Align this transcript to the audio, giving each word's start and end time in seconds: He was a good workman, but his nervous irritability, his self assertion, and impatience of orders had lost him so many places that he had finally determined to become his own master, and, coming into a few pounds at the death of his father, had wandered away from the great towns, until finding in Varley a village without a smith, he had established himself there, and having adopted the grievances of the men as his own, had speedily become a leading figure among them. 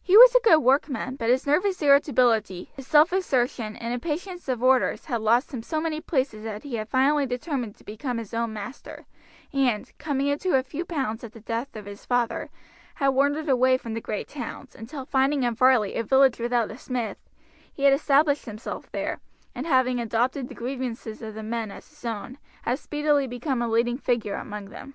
He 0.00 0.16
was 0.16 0.32
a 0.32 0.40
good 0.44 0.58
workman, 0.60 1.16
but 1.16 1.28
his 1.28 1.44
nervous 1.44 1.82
irritability, 1.82 2.70
his 2.76 2.86
self 2.86 3.10
assertion, 3.10 3.74
and 3.74 3.92
impatience 3.92 4.48
of 4.48 4.62
orders 4.62 5.06
had 5.06 5.20
lost 5.20 5.52
him 5.52 5.60
so 5.60 5.80
many 5.80 6.00
places 6.00 6.44
that 6.44 6.62
he 6.62 6.76
had 6.76 6.88
finally 6.88 7.26
determined 7.26 7.74
to 7.74 7.82
become 7.82 8.18
his 8.18 8.32
own 8.32 8.52
master, 8.52 9.06
and, 9.52 9.92
coming 9.98 10.28
into 10.28 10.54
a 10.56 10.62
few 10.62 10.84
pounds 10.84 11.24
at 11.24 11.32
the 11.32 11.40
death 11.40 11.74
of 11.74 11.84
his 11.84 12.06
father, 12.06 12.48
had 12.94 13.08
wandered 13.08 13.48
away 13.48 13.76
from 13.76 13.92
the 13.94 14.00
great 14.00 14.28
towns, 14.28 14.76
until 14.76 15.04
finding 15.04 15.42
in 15.42 15.56
Varley 15.56 15.96
a 15.96 16.04
village 16.04 16.38
without 16.38 16.70
a 16.70 16.78
smith, 16.78 17.18
he 17.72 17.82
had 17.82 17.92
established 17.92 18.44
himself 18.44 18.88
there, 18.92 19.18
and 19.52 19.66
having 19.66 19.98
adopted 19.98 20.46
the 20.46 20.54
grievances 20.54 21.20
of 21.22 21.34
the 21.34 21.42
men 21.42 21.72
as 21.72 21.88
his 21.88 22.04
own, 22.04 22.38
had 22.62 22.78
speedily 22.78 23.26
become 23.26 23.60
a 23.60 23.66
leading 23.68 23.98
figure 23.98 24.36
among 24.36 24.66
them. 24.66 24.94